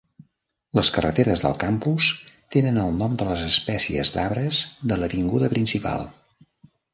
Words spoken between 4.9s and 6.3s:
de l'avinguda principal.